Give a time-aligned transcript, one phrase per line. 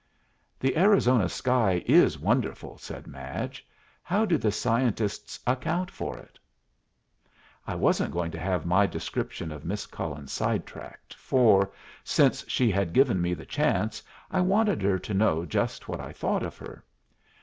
[0.59, 3.67] "The Arizona sky is wonderful," said Madge.
[4.01, 6.39] "How do the scientists account for it?"
[7.67, 11.71] I wasn't going to have my description of Miss Cullen side tracked, for,
[12.03, 14.01] since she had given me the chance,
[14.31, 16.83] I wanted her to know just what I thought of her.